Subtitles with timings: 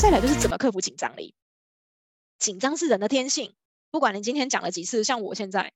[0.00, 1.34] 再来就是怎么克服紧张力。
[2.38, 3.52] 紧张是人的天性，
[3.90, 5.74] 不管你今天讲了几次，像我现在，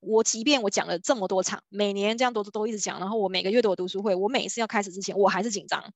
[0.00, 5.90] 我即便我讲了这么多场，每年这样都都一直讲，然后我每个月都有读书会，我每一次要开始之前，我还是紧张。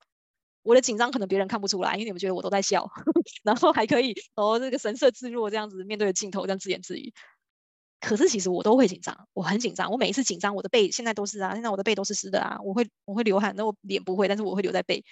[0.63, 2.91] 我的紧张可能别人看不出来，因为你们觉得我都在笑，
[3.45, 7.13] 然后还可以哦，这个神色自若这样子面对着镜头这样自言自语。
[8.01, 15.05] 可是其实我都会紧张，我很紧张，我每一次紧张，我的背现在都是啊，现在我的背都是湿的啊，我会我会流汗，那我脸不会，但是我会流在背。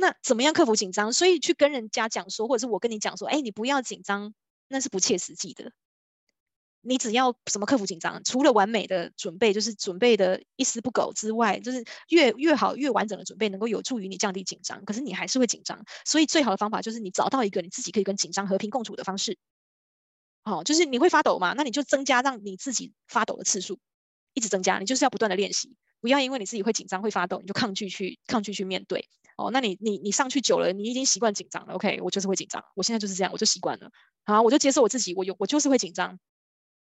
[0.00, 1.12] 那怎么样克服紧张？
[1.12, 4.32] 所以去跟人家讲说，或者是我跟你讲说，哎，你不要紧张，
[4.68, 5.72] 那是不切实际的。
[6.82, 14.84] 你只要什么克服紧张，除了完美的准备，就是准备的一丝不苟之外，就是越越好越完整的准备，能够有助于你降低紧张。
[14.84, 19.36] 可是你还是会紧张，所以最好的方法就是你找到一个你自己可以跟紧张和平共处的方式。
[20.44, 21.54] 好，就是你会发抖嘛？
[21.54, 23.80] 那你就增加让你自己发抖的次数，
[24.32, 24.78] 一直增加。
[24.78, 29.08] 你就是要不断的练习，不要因为你自己会紧张会发抖，你就抗拒去抗拒去面对。
[29.38, 31.74] 哦，那你你你上去久了，你已经习惯紧张了。
[31.74, 33.88] OK，我就是会紧张，我现在就是这样，我就习惯了。
[34.24, 36.18] 好，我就接受我自己，我有我就是会紧张。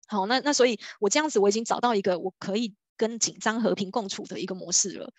[0.06, 5.12] 好，那那所以，我这样子我已经找到一个我可以跟紧张和平共处的一个模式了。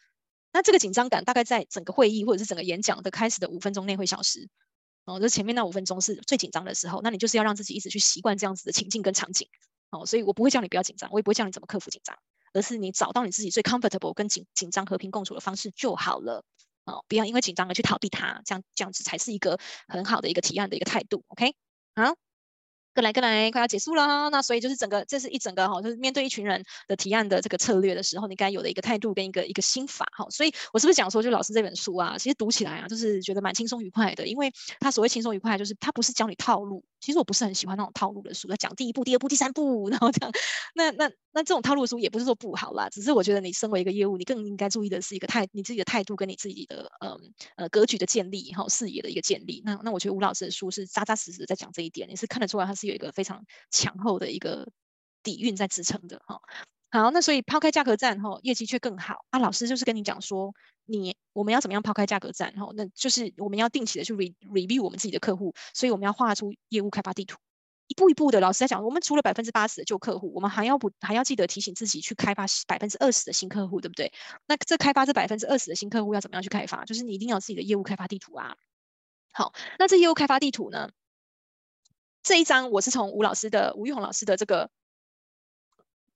[0.53, 4.47] 那这个紧张感大概在整个会议或者是整个演讲的开始的五分钟内会消失。
[5.03, 9.49] 哦，就前面那五分钟是最紧张的时候，那你就是要让自己一直去习惯这样子的情境跟场景。
[9.92, 12.17] 哦，所以我不会叫你不要紧张，我也不会叫你怎么克服紧张，
[12.53, 16.45] 而是你找到你自己最 comfortable 跟紧紧张和平共处的方式就好了。
[16.86, 21.23] 哦，不要因为紧张而去逃避它，这样这样子才是一个很好的一个提案的一个态度。
[21.27, 21.53] OK，
[21.95, 22.16] 好，
[22.96, 24.30] 跟来跟来，快要结束了。
[24.30, 30.26] 那所以就是整个这是一整个哈，就是面对一群人的提案的这个策略的时候，你该有的一个态度跟一个一个心法哈。
[30.30, 36.84] 所以我是不是讲说，就老师这本书啊，其实读起来啊，就是觉得蛮轻松愉快的，因为他所谓轻松愉快，就是他不是教你套路。
[37.02, 40.32] 其实我不是很喜欢那种套路的书，要讲第一步、第二步、第三步， 然后这样。
[40.73, 47.20] 那那那这种套路的书也不是说不好啦，只是我觉得你身为一个业务，你更应该注意的是一个态，你自己的态度跟你自己的嗯
[47.58, 49.62] 呃格局的建立，哈，视野的一个建立。
[49.64, 54.70] 那那我觉得吴老师的书是扎扎实实的在讲这一点，你是看得出来他是有一个非常强厚的一个
[55.23, 56.40] 底蕴在支撑的哈。
[56.92, 59.40] 好，那所以抛开价格战，哈，业绩却更好啊。
[59.40, 60.54] 老师就是跟你讲说。
[60.88, 62.54] 你我们要怎么样抛开价格战？
[62.54, 67.40] 哈，那就是我们要定期的去 re review 我们自己的客户，所以我们要画出业务开发地图，
[67.88, 68.40] 一步一步的。
[68.40, 74.14] 老师在讲，我们除了百分之八十的旧客户，我们还要不还要记得提醒自己去开发百分之二十的新客户，对不对？
[74.46, 76.86] 那这开发这百分之二十的新客户要怎么样去开发？
[76.86, 78.56] 就是你一定要有自己的业务开发地图啊。
[79.34, 80.92] 好，那这业务开发地图呢？
[82.25, 84.69] 这一张我是从吴老师的吴玉红老师的这个。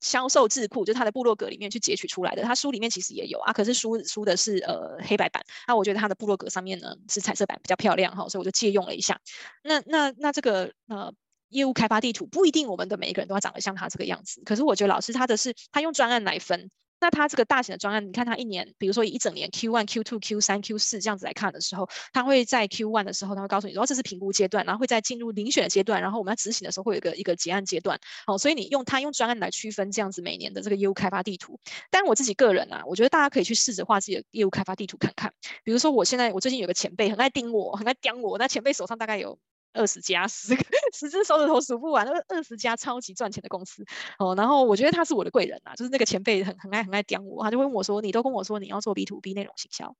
[0.01, 9.19] 销售智库就他的部落格里面去截取出来的，他书里面其实也有啊，可是书书的是呃黑白版，那我觉得他的部落格上面呢是彩色版比较漂亮哈，所以我就借用了一下。
[9.61, 11.13] 那那那这个呃
[11.49, 16.71] 业务开发地图不一定我们的每一个人都要长得像他这个样子，可是我觉得老师他的是他用专案来分。
[17.01, 27.99] 那他这个大型的专案，你看他一年，比如说一整年 Q one、Q two、Q 三、Q 四这样子来看的时候，他会在 Q one 的时候，他会告诉你说这是评估阶段，然后会在进入遴选的阶段，然后我们要执行的时候会有一个一个结案阶段。
[28.25, 31.59] 好，所以你用他用专案来区分这样子每年的这个业务开发地图。
[31.89, 35.33] 但我自己个人啊，我觉得大家可以去试着画自己的业务开发地图看看。
[35.63, 39.39] 比如说我现在我最近有个前辈很爱盯我，很爱盯我，那前辈手上大概有。
[39.73, 40.63] 二十家，十个
[40.93, 43.85] 十只手指头数不完，那二十家超级赚钱的公司
[44.17, 44.35] 哦。
[44.35, 49.95] 然后我觉得他是我的贵人啊，就是那个前辈很很爱很爱刁我，他就会问我说：“你都跟我说你要做 B to B 内容行销，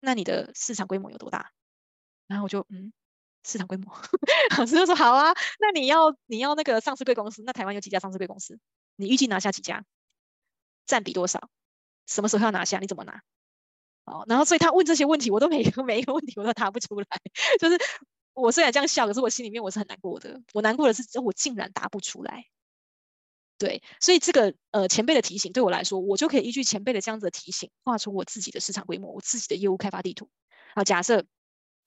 [0.00, 1.52] 那你的市场规模有多大？”
[2.26, 2.92] 然后我就嗯，
[3.44, 3.94] 市场规模，
[4.58, 8.58] 老师就说：“好啊，那你要你要那个上市贵公司，那台湾有几家上市贵公司？
[8.96, 9.84] 你预计拿下几家？
[10.86, 11.48] 占比多少？
[12.06, 12.78] 什么时候要拿下？
[12.80, 13.22] 你怎么拿？”
[14.06, 17.06] 哦，然后所以他问这些问题，我都每个每一个问题我都答不出来，
[17.60, 17.78] 就是。
[18.36, 20.42] 我虽然这样笑，可是我心里面我是很难过的。
[20.52, 22.44] 我难过的是，我竟然答不出来。
[23.58, 30.28] 对，所以这个呃前辈的提醒对我来说，我就可以依据前辈的这样子的提醒，画出我自己的市场规模，我自己的业务开发地图。
[30.74, 31.24] 好，假设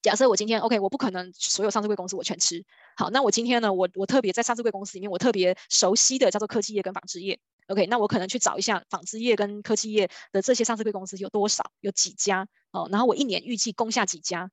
[0.02, 2.66] 假设我今天 OK，我不可能所有上市贵公司我全吃。
[2.98, 7.40] 好，那我今天呢，我我特别在上市贵公司里面，我特别熟悉的叫做科技业跟纺织业。
[7.68, 14.50] OK，那我可能去找一下纺织业跟科技业的这些上市贵公司有多少，有几家哦，然后我一年预计攻下几家。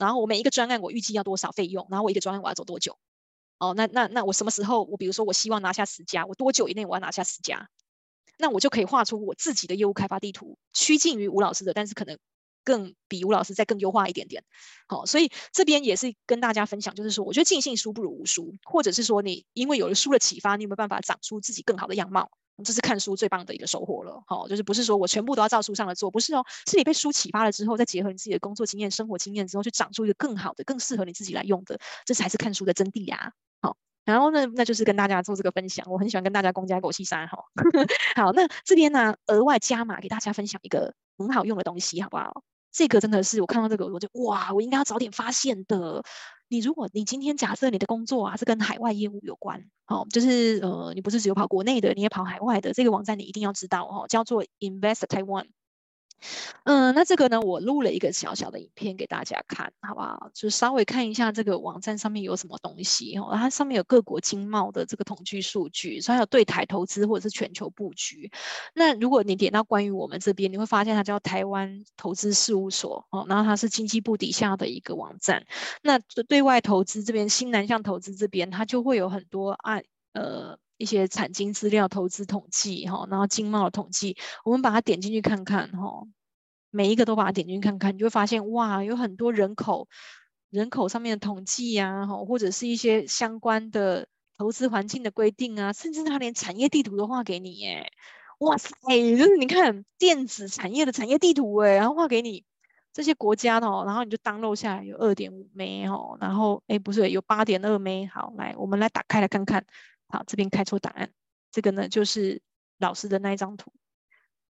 [0.00, 1.86] 然后我每一个专案我预计要多少费用？
[1.90, 2.98] 然后我一个专案我要走多久？
[3.58, 4.82] 哦，那那那我什么时候？
[4.84, 7.68] 我比如说我希望拿下十家，我多久以内我要拿下十家？
[8.38, 12.18] 那我就可以画出我自己的业务开发地图，趋近于吴老师的，但是可能
[12.64, 14.42] 更比吴老师再更优化一点点。
[14.88, 22.30] 好，所以这边也是跟大家分享，就是说，我觉得尽信书不如无书，或者是说你因为有了书的启发，你有没有办法长出自己更好的样貌？
[22.64, 33.32] 这是看书最棒的一个收获了，好，就是不是说我全部都要照书上的做，不是哦，是你被书启发了之后，再结合你自己的工作经验、生活经验之后，去长出一个更好的、更适合你自己来用的，这才是看书的真谛呀。
[33.60, 37.38] 好，然后呢，那就是跟大家做这个分享，我很喜欢跟大家公家狗戏三哈。
[38.16, 42.42] 好，那这边呢，额外加码给大家分享一个很好用的东西，好不好？
[42.72, 46.02] 这个真的是我看到这个我就哇，我应该要早点发现的。
[46.52, 55.46] 你如果你今天假设你的工作啊是跟海外业务有关，哦，就是呃你不是只有跑国内的，你也跑海外的，这个网站你一定要知道哦，叫做 Invest Taiwan。
[56.64, 60.30] 嗯，那这个呢，我录了一个小小的影片给大家看，好不好？
[60.34, 63.30] 就稍微看一下这个网站上面有什么东西哦。
[63.32, 68.30] 它上面有各国经贸的这个统计数据，所以还有对台投资或者是全球布局。
[68.74, 75.46] 那如果你点到关于我们这边，你会发现它叫台湾投资事务所哦，然后它是经济部底下的一个网站。
[75.82, 79.82] 那对外投资这边，新南向投资这边，它就会有很多按
[80.12, 84.16] 呃一些产经资料、投资统计哈，然后经贸的统计，
[84.46, 86.04] 我们把它点进去看看哈。
[86.70, 89.88] 每一个都把它点进去看看，你就会发现哇，有很多人口
[90.48, 97.92] 人口上面的统计呀，或者是一些相关的投资环境的规定啊，甚至他连产业地图都画给你耶！
[98.38, 98.72] 哇塞，
[99.18, 102.44] 就是你看电子产业的产业地图哎，然后画给你
[102.92, 109.66] 这些国家哦，然后你就 download 下来有二点五枚哦，然后哎不是有八点二枚好，来我们来打开来看看，
[110.10, 111.12] 好，这边开出答案，
[111.50, 112.42] 这个呢就是
[112.78, 113.72] 老师的那一张图。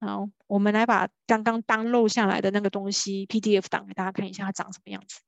[0.00, 5.20] 好，我们来把刚刚单漏下来的那个东西 PDF 档给大家看一下，它长什么样子？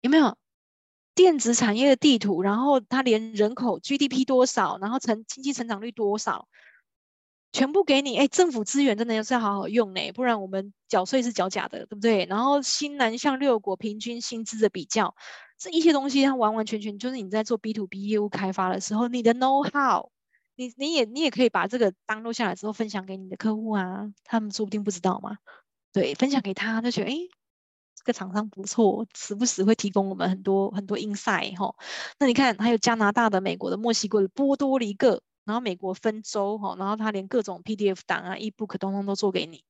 [0.00, 0.36] 有没有
[1.14, 2.42] 电子产业的地图？
[2.42, 6.48] 然后它连人口 GDP 多少，然后成经济成长率多少，
[7.52, 8.16] 全部给你。
[8.18, 12.26] 哎，政府资源真的要是要好好用呢，不然我们缴税是缴假的，对不对？
[12.26, 15.14] 然后新南向六国平均薪资的比较，
[15.58, 20.10] 这一些东西它完完全全就是你在做 B to B 业务开发的时候，你的 know how。
[20.54, 25.38] 你你也你也可以把这个 download 下来之后分享给你的客户啊，他们说不定不知道嘛。
[25.92, 27.16] 对，分享给他，就觉得哎，
[27.96, 31.74] 这个厂商不错，时不时会提供我们很多很多 insight 哈。
[32.18, 39.64] 那你看，还有加拿大的、美国的、墨西哥的、波多黎各，然后美国分州哈，然后他连各种 PDF 档啊、ebook 通通都做给你。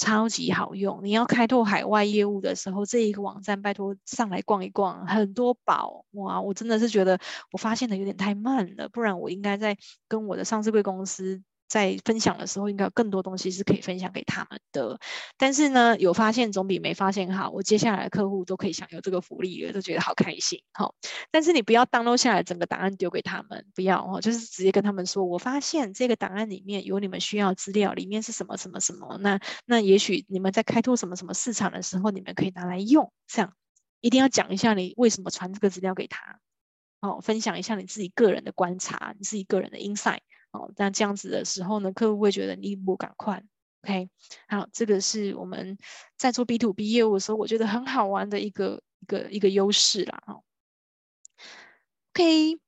[0.00, 1.00] 超级好用！
[1.02, 6.40] 你要开拓海外业务的时候，这一个网站拜托上来逛一逛，很多宝哇！
[6.40, 7.18] 我真的是觉得
[7.50, 11.42] 我发现的有点太慢了，不然我应该在跟我的上市贵公司。
[11.68, 14.98] 在分享的时候，应该有更多东西是可以分享给他们的。
[15.36, 17.50] 但是呢，有发现总比没发现好。
[17.50, 20.62] 我接下来客户都可以享有这个福利了，都觉得好开心。
[20.72, 20.94] 好，
[21.30, 29.18] 但是你不要 download 下来整个档案丢给他们，不要哦，就是直接跟他们说，我发现这个档案里面有你们需要资料，里面是什么什么什么。
[29.20, 33.12] 那那也许你们在开拓什么什么市场的时候，你们可以拿来用。
[33.26, 33.52] 这样
[34.00, 36.40] 一定要讲一下你为什么传这个资料给他。
[37.00, 40.20] 哦，分享一下你自己个人的观察，你自己个人的 insight。
[40.50, 43.44] 哦，那这样子的时候呢，客户会觉得你不赶快
[43.82, 44.08] ，OK？
[44.48, 45.76] 好，这个是我们
[46.16, 50.22] 在做 B to B 业务的时候，我觉得很好玩的一个一个一个优势啦。
[50.26, 50.42] 哦
[52.14, 52.58] ，OK？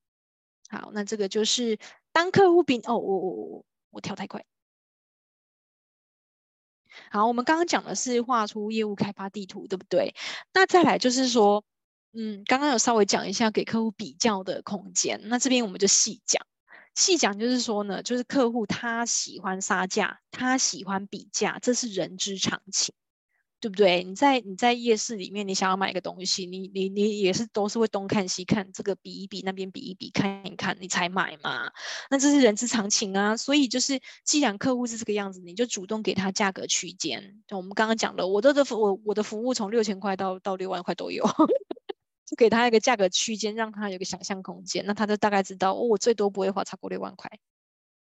[0.69, 1.79] 好，那这个就是
[2.13, 4.45] 当客户比哦，我我我我跳太快。
[7.11, 10.15] 好，我们刚刚讲的是画出业务开发地图，对不对？
[10.53, 11.65] 那再来就是说，
[12.13, 16.45] 嗯，刚刚有稍微讲一下给客户比较的空间，那这边我们就细讲。
[16.95, 22.95] 细讲就是说呢，就是客户他喜欢杀价，他喜欢比价，这是人之常情，
[23.61, 24.03] 对不对？
[24.05, 31.71] 你在你在夜市里面，你想要买一个东西，你你你也是都是会东看西看，这个比一比，那边比一比，看一看，你才买嘛。
[32.11, 33.37] 那这是人之常情啊。
[33.37, 37.43] 所以就是，既然客户是这个样子，你就主动给他价格区间。
[37.47, 41.25] 就我们刚刚讲的，我的的我我的服务从六千块到到六万块都有。
[42.37, 47.31] 给他一个价格区间，让他有个想象空间，那他就大概知道，哦，我最多不会花超过六万块。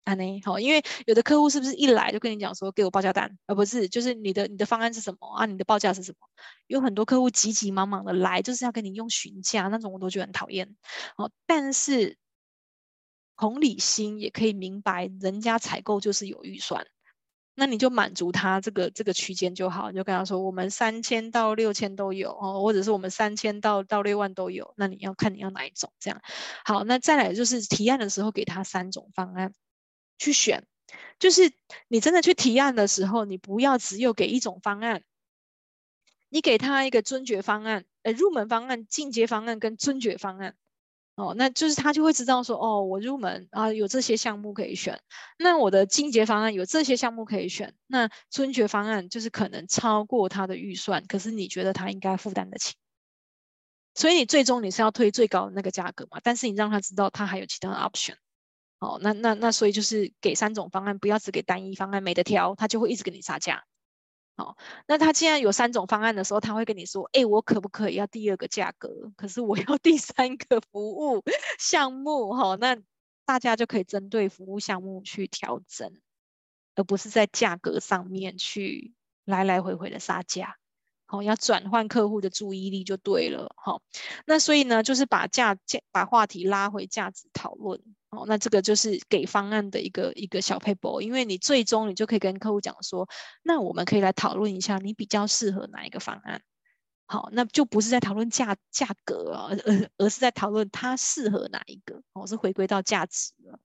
[0.06, 5.46] 啊，呢，好，因为有的客户是不是一来就跟你讲说，给我报价单，而不是就是你的你的方案是什么啊？
[5.46, 6.28] 你的报价是什么？
[6.68, 10.76] 有很多客户急急忙忙的来，就是要跟你用询价那种，我都觉得很讨厌。
[11.18, 12.18] 哦，但是
[13.38, 16.88] 同理心也可以明白，人家采购就是有预算。
[17.60, 24.74] 那你就满足他这个这个区间就好，你就跟他说，我们三千到六千都有哦，或者是我们三千到到六万都有。
[24.78, 26.22] 那你要看你要哪一种这样。
[26.64, 29.54] 好，那再来就是提案的时候给他三种方案
[30.18, 30.66] 去选，
[31.20, 31.52] 就是
[31.90, 35.04] 你真的去提案的时候，你不要只有给一种方案，
[36.30, 40.56] 你给他一个尊爵方案、呃入门方案、进阶方案跟尊爵方案。
[41.20, 45.02] 哦，那就是他就会知道说，哦，我入门啊有这些项目可以选，
[45.38, 52.76] 那我的进阶方案有这些项目可以选，那尊爵方案就是可能超过他的预算，可是你觉得他应该负担得起，
[53.96, 58.16] 所以你最终你是要推最高的那个价格嘛，但是你让他知道他还有其他的 option，
[58.80, 63.66] 哦，那那那所以就是给三种方案，不要只给单一方案，没得挑，他就会一直给你杀价。
[64.40, 64.56] 好，
[64.88, 69.12] 那他既然有三种方案的时候，他会跟你说：“哎，我可不可以要第二个价格？
[69.18, 71.22] 可是我要第三个服务
[71.60, 72.78] 项目。”哈，那
[73.26, 75.92] 大家就可以针对服务项目去调整，
[76.76, 78.94] 而不是在价格上面去
[79.26, 80.56] 来来回回的杀价。
[81.06, 83.54] 好，要转换客户的注意力就对了。
[83.58, 83.82] 好，
[84.26, 87.84] 那所以呢，就是把价价把话题拉回价值讨论。
[88.10, 93.08] 哦，那这个就是给方案的一个一个小撇步，因为你最终你就可以跟客户讲说，
[93.44, 96.42] 那我们可以来讨论一下，你比较适合哪一个方案。
[97.06, 102.02] 好，那就不是在讨论价价格啊，而而是在讨论它适合哪一个。
[102.14, 103.60] 哦，是回归到价值了。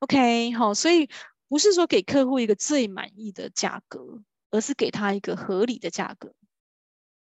[0.00, 1.08] OK，好，所以
[1.48, 6.32] 不是说给客户一个最满意的价格，而是给他一个合理的价格。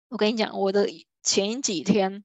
[0.09, 0.89] 我跟你讲，我的
[1.23, 2.25] 前几天，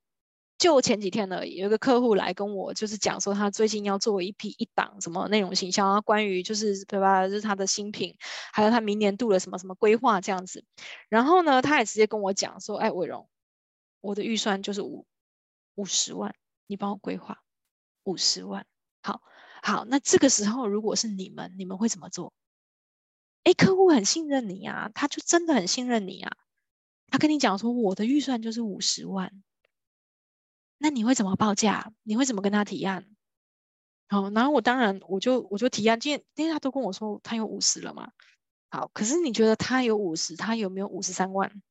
[0.58, 8.16] 就前几天而已，有一个客户来跟我就是讲说，他最近要做一批一档什么内容形象啊，关于就是对吧，就是他的新品，
[8.54, 10.64] 还有他明年度的什么什么规划这样子。
[11.10, 13.28] 然后呢，他也直接跟我讲说，哎，伟荣，
[14.00, 15.06] 我的预算就是五
[15.76, 16.34] 五十万，
[16.68, 17.44] 你帮我规划
[18.04, 18.66] 五十万。
[19.04, 19.22] 好，
[19.62, 22.34] 好，那这个时候如果是你们，你们会怎么做？
[23.44, 26.38] 哎，客户很信任你啊，他就真的很信任你啊。
[27.12, 29.32] 他跟你讲说，我的预算就是五十万，
[30.78, 31.94] 那你会怎么报价？
[32.04, 33.06] 你会怎么跟他提案？
[34.08, 38.12] 好，然后我当然我就我就提案，今天因为他都跟我说他有五十了嘛。
[38.70, 41.62] 好，可是你觉得他有五十，他有没有五十三万？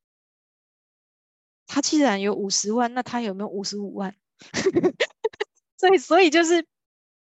[1.67, 4.17] 他既然有五十万，那他有没有五十五万？
[5.79, 6.67] 所以所以就是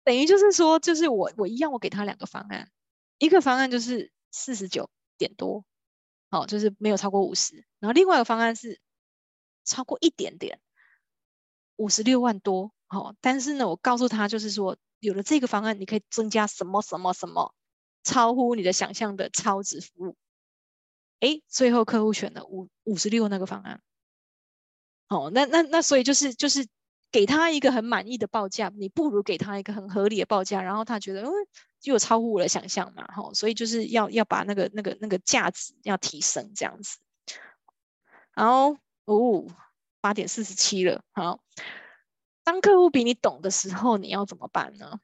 [0.03, 2.69] 等于就是说，就是我我一样，我给他两个方案，
[3.17, 5.65] 一个方案就是四十九点多。
[6.29, 8.79] 好，就是没有超过五十，然后另外一个方案是
[9.65, 10.61] 超过一点点，
[11.81, 12.71] 五十六万多。
[12.87, 17.53] 好，但是呢，我告诉他就是说，有了这个方案，你可以增加什么什么什么，
[18.03, 20.15] 超乎你的想象的超值服务。
[21.19, 23.81] 哎，最后客户选了五五十六那个方案。
[25.07, 26.67] 好，那那那所以就是就是
[27.11, 31.31] 给他一个很满意的报价，你不如给他一个很合理的报价，然后他觉得，嗯。
[31.81, 36.99] 就超乎我的想象嘛，吼，所以就是要要把那个那个那个价值要提升这样子。
[38.35, 39.47] 然后哦，
[40.01, 41.39] 八点四十七了，好，
[42.43, 44.99] 当客户比你懂的时候，你要怎么办呢？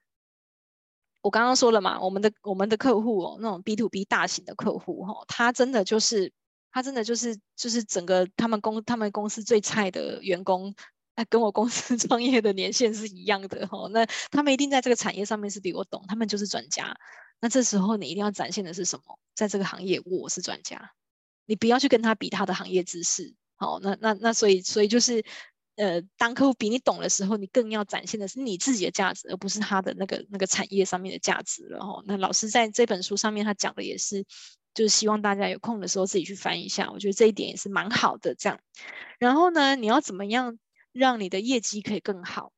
[1.22, 6.32] 我刚刚说了嘛，我们的我们的客户哦，那种 B to B 大型的客户哈，他真的就是
[6.72, 10.74] 他真的就是就是整个他们公他们公司最菜的员工。
[11.20, 16.96] 那跟我公司 创业的年限是一样的哈，那他们一定在这个产业上面是比我懂，他们就是专家。
[17.40, 19.20] 那这时候你一定要展现的是什么？
[19.34, 20.92] 在这个行业我是专家，
[21.48, 23.34] 你不要去跟他比他的行业知识。
[23.58, 25.24] 好，那那那所以所以就是，
[25.76, 32.02] 呃，当客户比你懂的时候，你更要展现的是你自己的价值，而不是他的那个那个产业上面的价值了哈。
[32.06, 34.24] 那老师在这本书上面他讲的也是，
[34.74, 38.34] 就是希望大家有空的时候自己去翻一下，我觉得这一点也是蛮好的。
[38.36, 38.60] 这样，
[39.20, 40.58] 然后呢，你要怎么样？
[40.94, 42.52] 让你的业绩可以更好，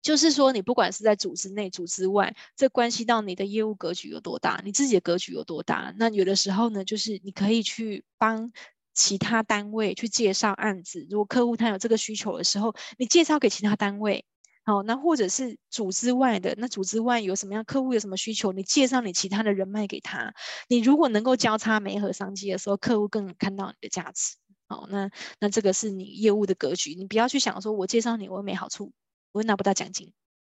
[0.00, 5.92] 就是说，你不管是在组织内、组织外，这关系到你的业务格局有多大，你自己的格局有多大。
[5.98, 8.50] 那有的时候呢，就是你可以去帮
[8.96, 11.06] 其他单位去介绍案子。
[11.08, 14.24] 如果客户他有这个需求的时候，你介绍给其他单位。
[14.64, 20.34] 好，那或者是组织外的，那组织外有什么样客户有什么需求，你介绍你其他的人脉给他。
[20.68, 24.34] 你如果能够交叉媒合商机的时候，客户更能看到你的价值。
[24.66, 28.92] 好，那那这个是你业务的格局，你不要去想说，我介绍你，我没好处，
[29.30, 30.12] 我拿不到奖金，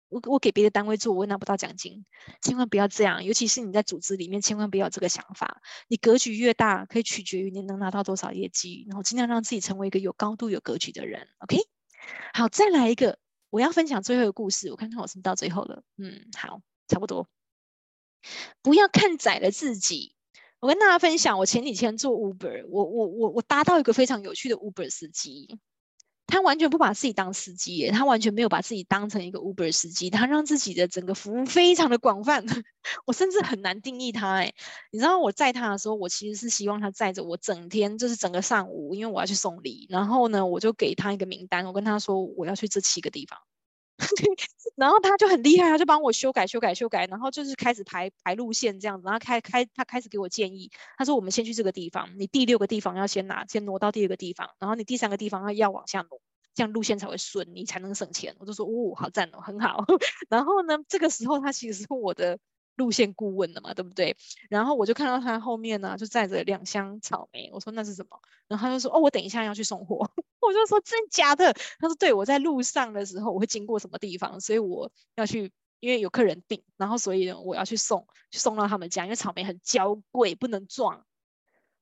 [0.09, 2.05] 我我给别的单位做，我也拿不到奖金，
[2.41, 5.61] 千万不要这样，尤其是你在组织里面，千万不要有这个想法。
[5.88, 11.29] 你格局越大，可以取决于你能拿到多少业绩，然后尽量让自己成为一个有高度、有格局的人。
[11.38, 11.59] OK，
[12.33, 13.19] 好，再来一个，
[13.50, 17.29] 我要分享最后一个故事，我看看我是不是到最后了，嗯，好，差不多，
[18.62, 20.15] 不要看窄了自己。
[20.61, 25.59] 我跟大家分享，我前几天做 Uber，我我我我搭到一个非常有趣的 Uber 司机，
[26.28, 32.44] 他完全不把自己当司机，他完全没有把自己当成一个 Uber 司机，他让自己的整个服务非常的广泛，
[33.06, 34.52] 我甚至很难定义他哎，
[34.92, 43.48] 你知道我载他的时候，我其实是希望他载着我整天，就是整个上午，因为我要去送礼，然后呢，我就给他一个名单，我跟他说我要去这七个地方。
[44.76, 56.21] 然后他就很厉害，他就帮我修改、修改、修改，然后就是开始排排路线这样子，然后开开他开始给我建议，他说我们先去这个地方，你第六个地方要先拿，先挪到第二个地方，然后你第三个地方要要往下挪，
[56.55, 58.35] 这样路线才会顺，你才能省钱。
[58.38, 59.85] 我就说哦，好赞哦，很好。
[60.31, 62.38] 然后呢，这个时候他其实是我的。
[62.78, 64.17] 路线顾问的嘛，对不对？
[64.49, 67.50] 然后我就看到他后面呢，就载着两箱草莓。
[67.52, 68.21] 我说那是什么？
[68.47, 70.09] 然后他就说哦，我等一下要去送货。
[70.40, 71.52] 我就说真假的？
[71.78, 81.04] 他说对，我在路上的时候我会经过什么地方，所以我要去，因为有客人订，然后所以我要去送，去送到他们家，因为草莓很娇贵，不能撞。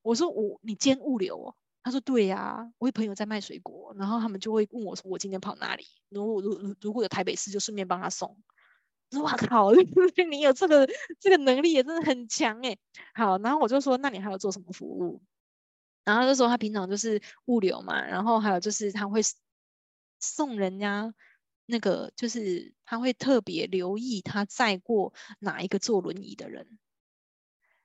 [0.03, 1.55] 我说我你兼物流哦？
[1.83, 5.85] 他说对呀、我有朋友在卖水果，然后他们就会问我说我今天跑哪里？
[6.09, 8.37] 如果如如果有台北市，就顺便帮他送。
[9.23, 9.71] 哇靠，
[10.31, 10.89] 你有这个
[11.21, 12.77] 这个能力也真的很强哎。
[13.15, 15.23] 好，然后我就说，那你还要做什么服务？
[16.07, 19.21] 然后他就说他平常就是物流嘛，然后还有就是他会
[20.21, 21.13] 送人家
[21.67, 26.79] 那个，就是他会特别留意他载过哪一个坐轮椅的人。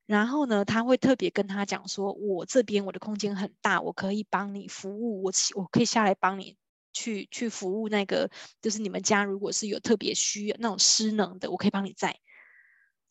[0.06, 6.58] 然后呢，他会特别跟他讲说，我这边我的空间很大，我可以帮你服务，我我可以下来帮你。
[6.94, 8.30] 去去服务那个，
[8.62, 12.20] 就是你们家如果是有特别需要那种失能的，我可以帮你载。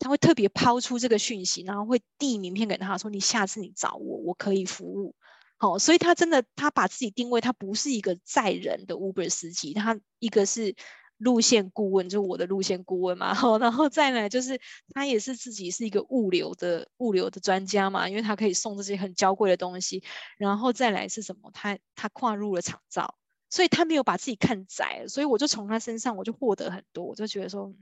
[0.01, 5.15] 他会特别抛出这个讯息，然后会递名片给他说：“你下次你找我，我可以服务。”
[5.57, 10.75] 好，所以他真的他把自己定位，他不是一个载人的 Uber 司机，他一个是
[11.17, 13.31] 路线顾问，就我的路线顾问嘛。
[13.35, 14.59] 好，然后再来就是
[14.93, 20.03] 他也是自己是一个物流的物流的专家嘛，因为他可以送这些很娇贵的东西。
[20.37, 21.51] 然后再来是什么？
[21.53, 23.15] 他他跨入了厂造。
[23.53, 27.75] 所以他没有把自己看窄，所以我就从他身上我就获得很多，我就觉得说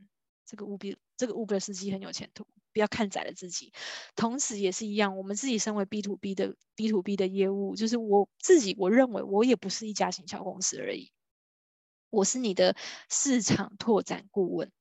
[0.49, 3.71] 这个 Uber 这个 Uber 司机很有前途，不要看窄了自己。
[4.15, 11.11] 同时也是一样，我们自己身为 B to B 的 B to B 的业务，就是我自己我认为我也不是一家行销公司而已，
[12.09, 12.75] 我是你的
[13.11, 14.71] 市场拓展顾问。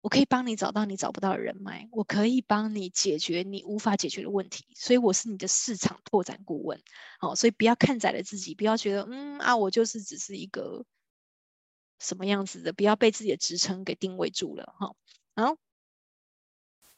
[0.00, 6.80] 我可以帮你找到你找不到的人脉，我可以帮你解决你无法解决的问题，所以我是你的市场拓展顾问。
[7.18, 10.84] 好，所以不要看窄了自己，不要觉得嗯啊，我就是只是一个
[11.98, 14.72] 什么样子的，不要被自己的职称给定位住了。
[14.78, 14.94] 哈，
[15.38, 15.56] 好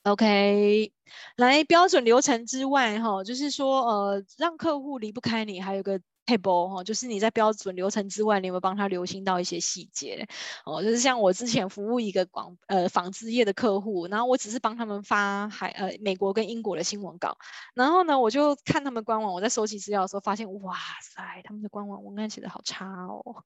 [0.05, 0.91] ，OK，
[1.37, 6.75] 来标准流程之外，哈，就是说呃，让客户离不开你，还有个 table。
[6.75, 10.27] 哈，就是你在标准流程之外，你有没有帮他留心到一些细节？
[10.65, 17.37] 哦，就是像我之前服务一个广呃纺织业的客户，然后我只是帮他们发海呃美国跟英国的新闻稿，
[17.75, 23.45] 然后呢，我就看他们官网，我在收集资料的时候发现，哇塞，他们的官网文案写的好差哦。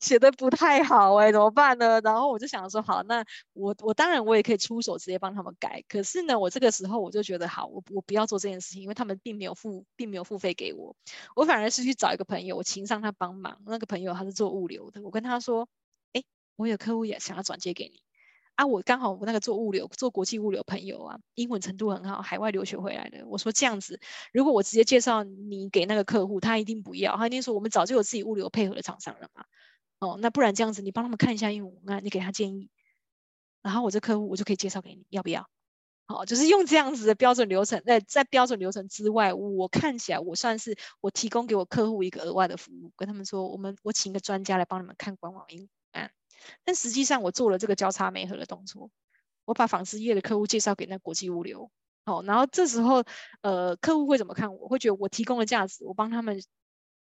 [0.00, 2.00] 写的不太好哎、怎么办呢？
[2.02, 5.82] 然后我就想说，好，那我我当然我也可以出手直接帮他们改。
[5.88, 10.94] 可是呢，我这个时候我就觉得，好，我我不要做这件事情，因为他们并没有付，并没有付费给我。
[11.34, 13.58] 我反而是去找一个朋友，我请上他帮忙。
[13.66, 15.68] 那个朋友他是做物流的，我跟他说，
[16.12, 16.22] 哎，
[16.56, 18.00] 我有客户也想要转接给你
[18.54, 18.66] 啊。
[18.66, 23.26] 我刚好我那个做物流、做国际物流朋友啊，英文程度很好，海外留学回来的。
[23.26, 24.00] 我说这样子，
[24.32, 29.44] 如果我直接介绍你给那个客户，他一定不要，他一定说我们早就有自己物流配合的厂商了嘛。
[29.98, 32.68] 哦，那不然这样子，你帮他们看一下英文文案，你给他建议，
[33.62, 35.48] 然后我这客户我就可以介绍给你，要不要？
[36.08, 46.12] 好，就是用这样子的标准流程，在在标准流程之外，我看起来我算是我提供给我客户一个额外的服务，跟他们说，我们我请个专家来帮你们看官网英文案，
[46.62, 48.90] 但实际上我做了这个交叉媒合的动作，
[49.46, 51.70] 我把纺织业的客户介绍给那国际物流，
[52.04, 53.02] 好，然后这时候
[53.40, 54.68] 呃客户会怎么看我？
[54.68, 56.40] 会觉得我提供了价值，我帮他们。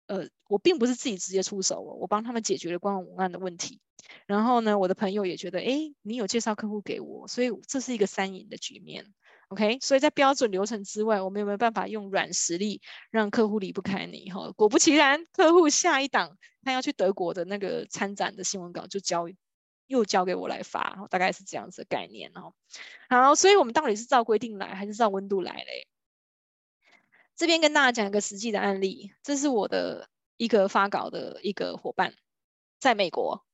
[0.07, 3.81] 呃，我并不是自己直接出手哦，我帮他们解决了官网文案的问题。
[4.27, 9.07] 然后呢，我的朋友也觉得，哎，你有介绍客户给我，所以这是一个三赢的局面。
[9.49, 14.31] OK，所以在标准流程之外，我们有没有办法用软实力让客户离不开你？
[14.31, 19.27] 哈，果不其然，客户下一档他要去德国的那个参展的新闻稿就交
[19.87, 22.55] 又交给我来发，大概是这样子的概念哦。
[23.09, 25.87] 好，所以我们到底是照规定来，还是照温度来嘞？
[27.37, 32.15] 这边跟大家讲一个实际的案例，这是我的一个发稿的一个伙伴，
[32.79, 33.45] 在美国，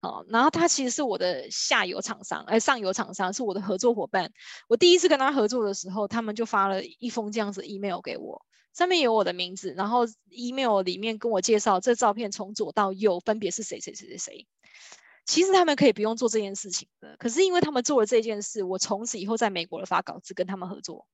[0.00, 4.32] 好，然后他其实是我的下游厂商，哎，上游厂商是我的合作伙伴。
[4.68, 14.46] 我第一次跟他合作的时候，他们就发了一封这样子 email 给我，上面有我的名字，然后 email 里面跟我介绍这照片从左到右分别是谁谁谁谁谁。
[15.24, 21.06] 其实他们可以不用做这件事情的，可是因为他们做了这件事，我从此以后在美国的发稿只跟他们合作。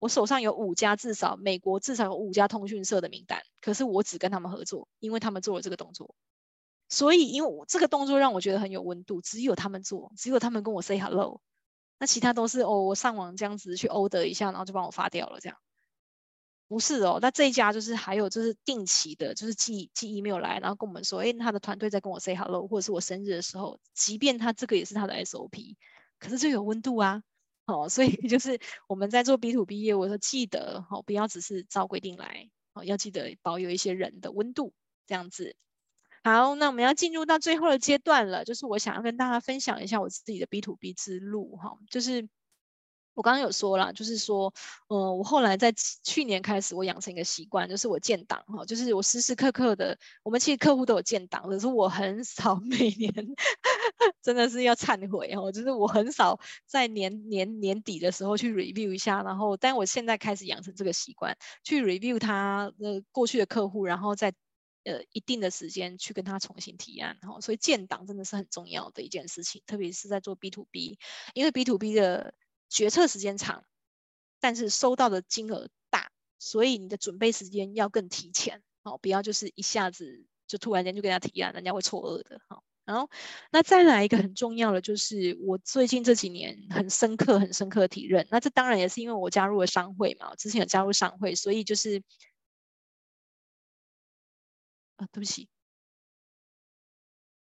[0.00, 6.16] 我手上有五家，至少美国至少有五家通讯社的名单，可是我只跟他们合作，因为他们做了这个动作。
[6.88, 11.40] 所以，因为我这个动作让我觉得很有温度，只有他们做，只有他们跟我 say hello，
[12.00, 15.56] 那其他都是哦，我上网这样子去 order 一下，然后就帮我发掉了这样。
[16.66, 25.76] 不是哦，那这一家就是还有就是定期的，就是寄寄 email 来，然后跟我们说，哎，他的团队在跟我 say hello，或者是我生日的时候，即便他这个也是他的 SOP，
[26.18, 27.22] 可是就有温度啊。
[27.70, 34.72] 哦，所以就是我们在做 B to B 业务的时候，记得哦，不要只是照规定来哦，要记得保有一些人的温度，
[35.06, 35.56] 这样子。
[36.22, 42.28] 好，那我们要进入到最后的阶段了，就是我想要跟大家分享一下我自己的 B to B 之路哈，就是。
[43.14, 44.54] 我刚刚有说了，就是说，
[44.86, 53.12] 呃，我后来在去年开始，我养成一个习惯，就是我建档哈，就是我时时刻刻的，我们其实客户都有建档，可是我很少 每年
[54.22, 64.32] 真的是要忏悔哈，就是我很少在年年年底的时候去 review 一下，然后，但我现在开始养成这个习惯，去 review 他的过去的客户，然后再
[64.84, 67.18] 呃一定的时间去跟他重新提案。
[67.20, 70.98] 哈，所以建档真的是很重要的一件事情，特别是在做 B to B，
[71.34, 72.32] 因为 B to B 的
[72.70, 73.64] 决策时间长，
[74.40, 78.62] 但是收到的金额大，所以你的准备时间要更提前。
[78.82, 82.40] 好，不要就是一下子就突然间就跟他提案，人家会错愕的。
[82.48, 82.62] 哈。
[82.90, 83.08] 然后，
[83.52, 88.26] 那再来一个很重要的，就是我最近这几年很深刻、很深刻的体认。
[88.32, 92.02] 那这当然也是因为我加入了商会嘛，之前有加入商会，所以就是
[94.96, 95.48] 啊，对不起，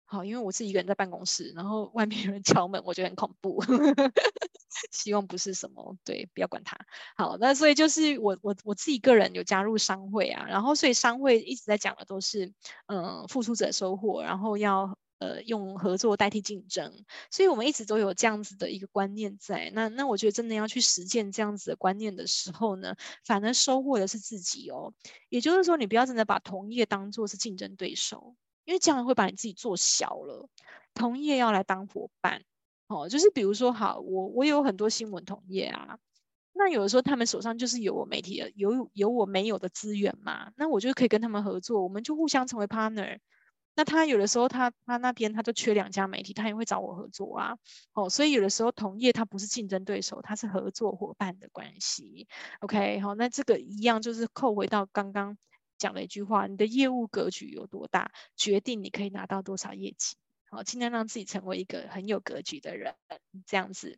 [0.06, 3.60] 好，因为我自己一个人在办公室，然后外面有人敲门，我觉得很恐怖。
[4.92, 6.78] 希望不是什么，对，不要管他。
[7.18, 12.54] 好，那所以就是我我我自己个人有加入商会啊，然后所以商会一直在讲的都是
[12.86, 14.98] 嗯，付出者收获，然后要。
[15.22, 19.70] 呃，用合作代替竞争，所以我们一直都有这样子的一个观念在。
[19.76, 24.92] 那那我觉得真的要去实践这样子的观念的时候呢，反而收获的是自己哦。
[25.30, 30.50] 也就是说，你不要真的把同业当作是竞争对手，因为这样会把你自己做小了。
[30.96, 32.42] 同业要来当伙伴，
[32.88, 36.00] 哦，就是比如说，好，我我有很多新闻同业啊，
[36.54, 43.20] 那有的时候他们手上就是有我媒体的，有有我没有的资源嘛，那我就可以跟他们合作，我们就互相成为 partner。
[43.76, 47.58] 那他有的时候他，他那边他就缺两家媒体，他也会找我合作啊。
[47.94, 52.28] 哦，所以有的时候同业他不是竞争对手，他是合作伙伴的关系。
[52.60, 55.38] OK，好，那这个一样就是扣回到刚刚
[55.78, 60.18] 讲的一句话：你的业务格局有多大，决定你可以拿到多少业绩。
[60.50, 62.96] 好，尽量让自己成为一个很有格局的人，
[63.48, 63.98] 这样子。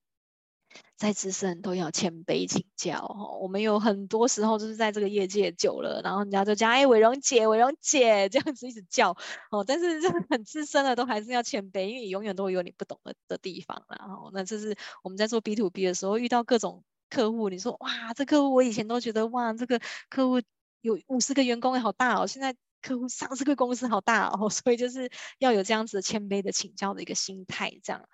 [0.95, 9.11] 再资深都要谦卑请教哈，我们有很多时候就是在这个业界久了，然后人家就讲哎，伟荣姐，伟荣姐 这样子一直叫
[9.51, 20.41] 哦，但是这很资深的都还是要谦卑，因为永远都有你不懂的的地方，然后那这是我们在做 B to B 的时候遇到各种客户，你说哇，这客户我以前都觉得哇，这个客户
[20.81, 28.07] 有五十个员工也好大哦，现在客户上市柜公司好大哦， 所以就是要有这样子的谦卑的请教的一个心态，这样。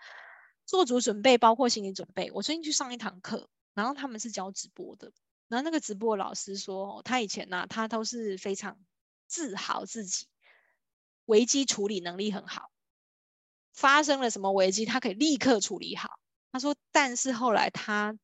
[0.69, 2.29] 做足准备，包括心理准备。
[2.31, 5.11] 我最近去上一堂课，然后他们是教直播的。
[5.47, 8.77] 然后那个直播老师说，他以前呢、啊，他都是非常
[9.25, 10.27] 自豪自己
[11.25, 12.69] 危机处理能力很好，
[13.73, 16.19] 发生了什么危机，他可以立刻处理好。
[16.51, 18.19] 他说，但是后来他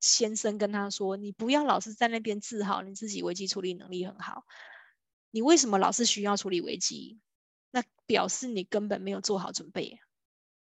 [0.00, 4.44] 先生跟他说，你不要老是在那边自豪你自己危机处理能力很好，
[5.30, 7.18] 你为什么老是需要处理危机？
[7.70, 9.98] 那表示你根本没有做好准备。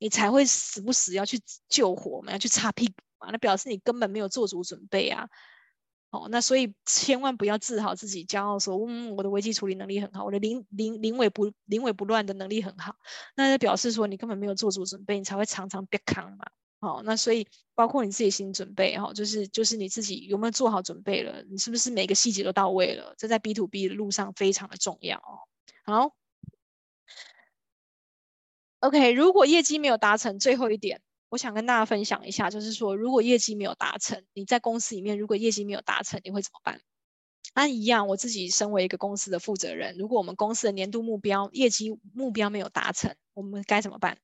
[0.03, 5.29] 你才会时不时要去救火嘛，要去擦屁股嘛，那表示你根本没有做足准备啊。
[6.11, 12.97] 哦，那所以千万不要自豪自己，骄傲说，嗯，我的危机处理能力很好，我的临临临危不临危不乱的能力很好。
[13.37, 16.45] 那就表示说你根本没有做足准备，你才会常常被扛嘛。
[16.81, 23.15] 哦，那所以包括你自己心理准备哈，就是就是你自己有没有做好准备了，你是不是每个细节都到位了？
[23.17, 25.39] 这在 B to B 的路上非常的重要哦。
[25.85, 26.22] 好。
[28.83, 36.81] OK，如果业绩没有达成，最后一点，我想跟大家分享一下，就是说，如果业绩没有达成，你在公司里面，如果业绩没有达成，你会怎么办？
[37.55, 44.19] 按一样，我自己身为一个公司的负责人，如果我们公司的年度目标业绩目标没有达成，我们该怎么办？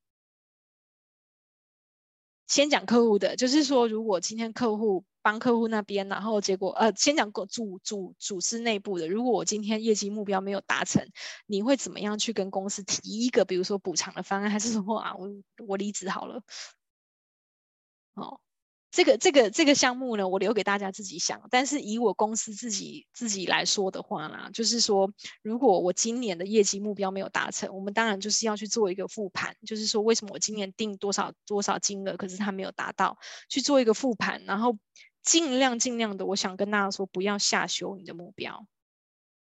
[2.48, 5.04] 先讲客户的，就是说，如果今天客户。
[5.20, 9.06] 帮客户那边，然后结果呃，先讲主组组组织内部的。
[9.06, 11.06] 如果我今天业绩目标没有达成，
[11.44, 15.28] 你会怎么样去跟公司提一个，比如说补偿的方案，还是说啊，我
[15.66, 16.40] 我离职好了？
[18.14, 18.40] 哦，
[18.90, 21.40] 这个这个这个项目呢，我留给大家自己想。
[21.50, 34.76] 但是以我公司自己自己来说的话呢，就是说，如果我今年的业绩目标没有达成，我们当然就是要去做一个复盘，就是说为什么我今年定多少多少金额，可是它没有达到，去做一个复盘，然后。
[35.20, 38.66] 尽量尽量的，我想跟大家说，不要下修你的目标。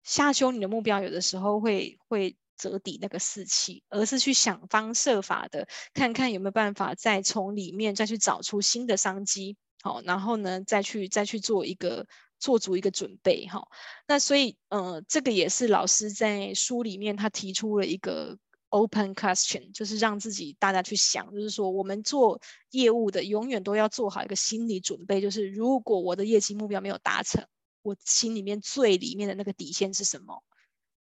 [0.01, 9.55] 下修你的目标，有的时候会会折抵那个士气，而是去想方设法的，看看有没有办法再从里面再去找出新的商机。
[9.81, 12.05] 好，然后呢，再去再去做一个
[12.39, 13.47] 做足一个准备。
[13.47, 13.67] 哈，
[14.07, 18.37] 那所以，呃，这个也是老师在书里面他提出了一个。
[18.69, 22.41] Open question 就是让自己大家去想，就是说我们做
[22.71, 27.47] 业务的永远都要做好一个心理准备，就是如果我的业绩目标没有达成，
[27.81, 30.43] 我心里面最里面的那个底线是什么？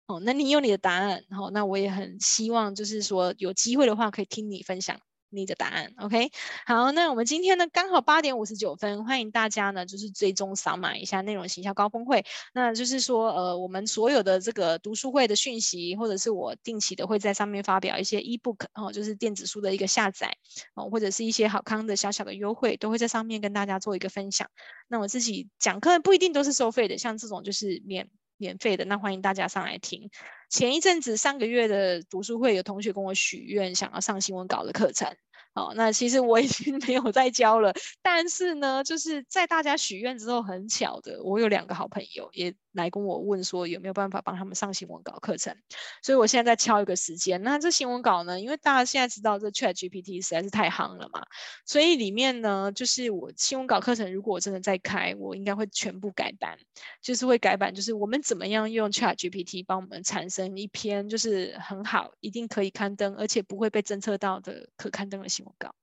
[0.07, 4.99] 哦，那你有你的答案，好，那我也很希望就是说有机会的话可以听你分享。
[5.37, 6.31] 你的答案，OK，
[6.65, 20.37] 好，那我们今天呢刚好八点五十九分，欢迎大家呢就是追踪扫码一下内容行销高峰会，那就是说呃我们所有的这个读书会的讯息，或者是我定期的会在上面发表一些 ebook 哦，就是电子书的一个下载
[20.75, 24.49] 哦，或者是一些好康的小小的优惠，都会在上面跟大家做一个分享。
[24.87, 28.09] 那我自己讲课不一定都是收费的，像这种就是免。
[28.37, 30.11] 免费的，那欢迎大家上来听。
[30.51, 35.15] 前一阵子上个月的读书会，有同学跟我许愿，想要上新闻稿的课程。
[35.55, 45.57] 好，那其实我已经 没有在教了，但是呢，就是在大家许愿之后，很巧的，我有两个好朋友也来跟我问说，有没有办法帮他们上新闻稿课程，
[46.03, 47.43] 所以我现在在敲一个时间。
[47.43, 51.23] 那这新闻稿呢，因为大家现在知道这 ChatGPT 实在是太夯了嘛，
[51.65, 56.59] 所以里面呢，就是我新闻稿课程，如果我真的在开，我应该会全部改版，
[57.01, 65.75] 就是会改版，就是我们怎么样用 ChatGPT 帮我们产生一篇就是很好，一定可以刊登，而且不会被侦测到的可刊登的新闻稿，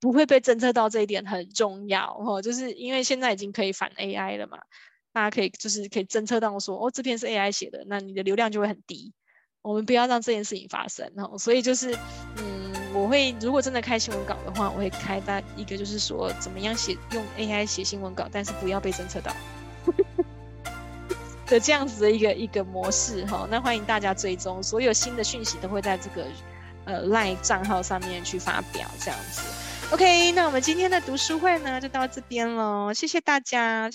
[0.00, 4.58] 不会被侦测到这一点很重要哦，就是因为现在已经可以反 AI 了嘛。
[5.14, 9.12] 大家可以就是可以侦测到说，哦，这篇是 AI 写的，那你的流量就会很低。
[9.62, 11.38] 我们不要让这件事情发生哦。
[11.38, 11.96] 所以就是，
[12.36, 19.32] 嗯，我会如果真的开新闻稿的话，我会开大一个就是说，怎么样写用 AI 写新闻稿，但是不要被侦测到
[21.46, 23.46] 的这样子的一个一个模式哈。
[23.48, 26.26] 那欢迎大家追踪，所有新的讯息都会在这个
[26.86, 29.42] 呃 LINE 账号上面去发表这样子。
[29.90, 33.88] OK，那我们今天的读书会呢就到这边喽，谢谢大家。